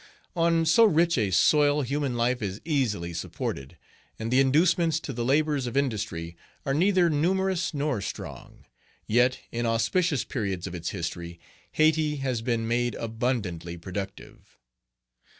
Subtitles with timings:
[0.35, 3.77] On so rich a soil human life is easily supported, Page
[4.13, 6.35] 16 and the inducements to the labors of industry
[6.65, 8.65] are neither numerous nor strong.
[9.05, 11.39] Yet, in auspicious periods of its history,
[11.73, 14.57] Hayti has been made abundantly productive.